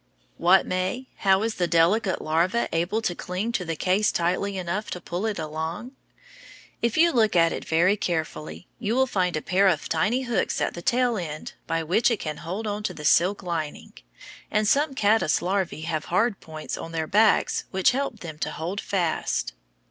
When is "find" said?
9.05-9.37